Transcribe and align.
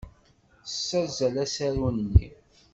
Tessazzel 0.63 1.35
asaru-nni. 1.43 2.27